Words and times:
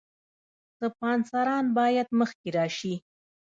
سپانسران 0.79 1.65
باید 1.77 2.07
مخکې 2.19 2.49
راشي. 2.57 2.93